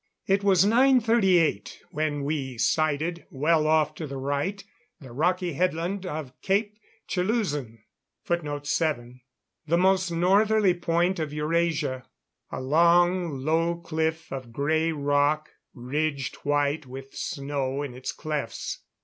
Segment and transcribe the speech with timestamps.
[0.25, 4.63] It was 9:38 when we sighted, well off to the right,
[4.99, 7.83] the rocky headland of Cape Chelusin
[8.27, 9.23] the
[9.77, 12.07] most northerly point of Eurasia.
[12.51, 18.79] A long, low cliff of grey rock, ridged white with snow in its clefts.